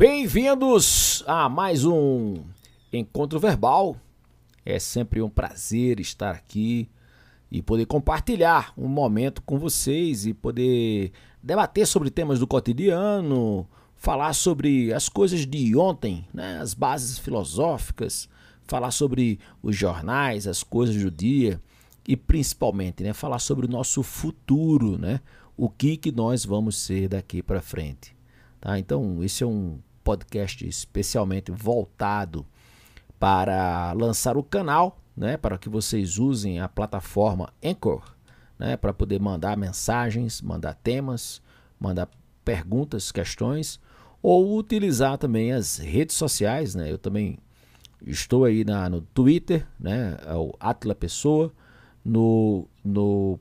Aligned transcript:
Bem-vindos 0.00 1.22
a 1.26 1.46
mais 1.46 1.84
um 1.84 2.36
encontro 2.90 3.38
verbal. 3.38 3.94
É 4.64 4.78
sempre 4.78 5.20
um 5.20 5.28
prazer 5.28 6.00
estar 6.00 6.30
aqui 6.30 6.88
e 7.52 7.60
poder 7.60 7.84
compartilhar 7.84 8.72
um 8.78 8.88
momento 8.88 9.42
com 9.42 9.58
vocês 9.58 10.24
e 10.24 10.32
poder 10.32 11.12
debater 11.42 11.86
sobre 11.86 12.08
temas 12.08 12.38
do 12.38 12.46
cotidiano, 12.46 13.68
falar 13.94 14.32
sobre 14.32 14.90
as 14.90 15.06
coisas 15.06 15.46
de 15.46 15.76
ontem, 15.76 16.26
né, 16.32 16.58
as 16.58 16.72
bases 16.72 17.18
filosóficas, 17.18 18.26
falar 18.62 18.92
sobre 18.92 19.38
os 19.62 19.76
jornais, 19.76 20.46
as 20.46 20.62
coisas 20.62 20.96
do 20.96 21.10
dia 21.10 21.60
e 22.08 22.16
principalmente, 22.16 23.02
né, 23.02 23.12
falar 23.12 23.38
sobre 23.38 23.66
o 23.66 23.70
nosso 23.70 24.02
futuro, 24.02 24.96
né, 24.96 25.20
o 25.58 25.68
que 25.68 25.98
que 25.98 26.10
nós 26.10 26.42
vamos 26.42 26.78
ser 26.78 27.06
daqui 27.06 27.42
para 27.42 27.60
frente, 27.60 28.16
tá? 28.62 28.78
Então, 28.78 29.22
esse 29.22 29.44
é 29.44 29.46
um 29.46 29.78
podcast 30.02 30.66
especialmente 30.66 31.50
voltado 31.50 32.46
para 33.18 33.92
lançar 33.92 34.36
o 34.36 34.42
canal, 34.42 34.98
né, 35.16 35.36
para 35.36 35.58
que 35.58 35.68
vocês 35.68 36.18
usem 36.18 36.60
a 36.60 36.68
plataforma 36.68 37.52
Anchor, 37.62 38.02
né, 38.58 38.76
para 38.76 38.92
poder 38.92 39.20
mandar 39.20 39.56
mensagens, 39.56 40.40
mandar 40.40 40.74
temas, 40.74 41.42
mandar 41.78 42.08
perguntas, 42.44 43.12
questões, 43.12 43.78
ou 44.22 44.56
utilizar 44.56 45.18
também 45.18 45.52
as 45.52 45.78
redes 45.78 46.16
sociais, 46.16 46.74
né? 46.74 46.90
Eu 46.92 46.98
também 46.98 47.38
estou 48.06 48.44
aí 48.44 48.64
na, 48.64 48.88
no 48.88 49.00
Twitter, 49.00 49.66
né, 49.78 50.18
é 50.26 50.34
o 50.34 50.54
Atila 50.58 50.94
Pessoa, 50.94 51.52
no, 52.04 52.66
no 52.84 53.38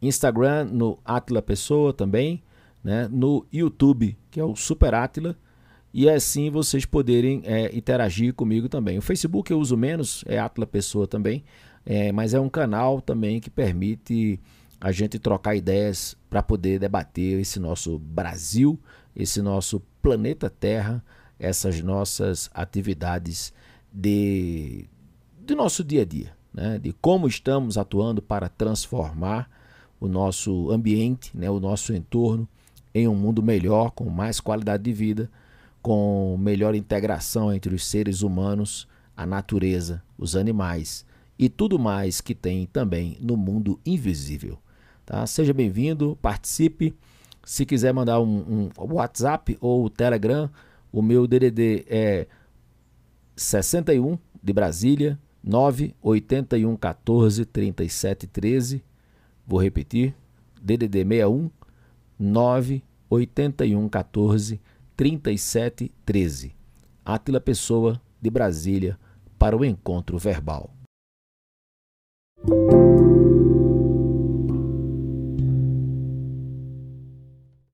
Instagram, 0.00 0.64
no 0.64 0.98
Atila 1.04 1.42
Pessoa 1.42 1.92
também, 1.92 2.42
né, 2.82 3.08
no 3.08 3.46
YouTube, 3.52 4.16
que 4.30 4.40
é 4.40 4.44
o 4.44 4.56
Super 4.56 4.94
Atila, 4.94 5.36
e 5.92 6.08
assim 6.08 6.50
vocês 6.50 6.84
poderem 6.84 7.42
é, 7.44 7.76
interagir 7.76 8.32
comigo 8.34 8.68
também. 8.68 8.98
O 8.98 9.02
Facebook 9.02 9.50
eu 9.50 9.58
uso 9.58 9.76
menos, 9.76 10.24
é 10.26 10.38
Atla 10.38 10.66
Pessoa 10.66 11.06
também, 11.06 11.44
é, 11.84 12.12
mas 12.12 12.34
é 12.34 12.40
um 12.40 12.48
canal 12.48 13.00
também 13.00 13.40
que 13.40 13.50
permite 13.50 14.38
a 14.80 14.92
gente 14.92 15.18
trocar 15.18 15.54
ideias 15.56 16.16
para 16.28 16.42
poder 16.42 16.78
debater 16.78 17.40
esse 17.40 17.58
nosso 17.58 17.98
Brasil, 17.98 18.78
esse 19.14 19.42
nosso 19.42 19.80
planeta 20.00 20.48
Terra, 20.48 21.04
essas 21.38 21.80
nossas 21.82 22.48
atividades 22.54 23.52
de, 23.92 24.86
do 25.40 25.56
nosso 25.56 25.82
dia 25.82 26.02
a 26.02 26.04
dia, 26.04 26.32
né? 26.54 26.78
de 26.78 26.92
como 26.92 27.26
estamos 27.26 27.76
atuando 27.76 28.22
para 28.22 28.48
transformar 28.48 29.50
o 29.98 30.06
nosso 30.06 30.70
ambiente, 30.70 31.36
né? 31.36 31.50
o 31.50 31.58
nosso 31.58 31.92
entorno 31.92 32.48
em 32.94 33.08
um 33.08 33.14
mundo 33.14 33.42
melhor, 33.42 33.90
com 33.90 34.08
mais 34.08 34.40
qualidade 34.40 34.84
de 34.84 34.92
vida 34.92 35.30
com 35.82 36.36
melhor 36.38 36.74
integração 36.74 37.52
entre 37.52 37.74
os 37.74 37.84
seres 37.84 38.22
humanos, 38.22 38.86
a 39.16 39.24
natureza, 39.26 40.02
os 40.18 40.36
animais 40.36 41.04
e 41.38 41.48
tudo 41.48 41.78
mais 41.78 42.20
que 42.20 42.34
tem 42.34 42.66
também 42.66 43.16
no 43.20 43.36
mundo 43.36 43.80
invisível. 43.84 44.58
Tá? 45.06 45.26
Seja 45.26 45.54
bem-vindo, 45.54 46.18
participe. 46.20 46.94
Se 47.44 47.64
quiser 47.64 47.92
mandar 47.94 48.20
um, 48.20 48.68
um 48.78 48.94
WhatsApp 48.94 49.56
ou 49.60 49.88
Telegram, 49.88 50.50
o 50.92 51.00
meu 51.00 51.26
DDD 51.26 51.86
é 51.88 52.26
61 53.34 54.18
de 54.42 54.52
Brasília 54.52 55.18
981 55.42 56.76
14 56.76 57.44
37 57.46 58.26
13. 58.26 58.84
Vou 59.46 59.60
repetir: 59.60 60.14
DDD 60.60 61.04
61 61.04 61.50
981 62.18 63.88
14 63.88 64.60
3713. 65.00 66.54
Átila 67.02 67.40
Pessoa, 67.40 67.98
de 68.20 68.28
Brasília, 68.28 68.98
para 69.38 69.56
o 69.56 69.64
encontro 69.64 70.18
verbal. 70.18 70.74